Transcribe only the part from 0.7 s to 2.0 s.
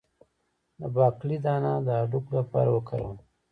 د باقلي دانه د